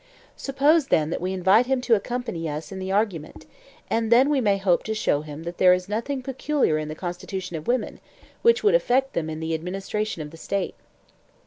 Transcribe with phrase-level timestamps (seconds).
[0.35, 3.45] Suppose then that we invite him to accompany us in the argument,
[3.87, 6.95] and then we may hope to show him that there is nothing peculiar in the
[6.95, 7.99] constitution of women
[8.41, 10.73] which would affect them in the administration of the State.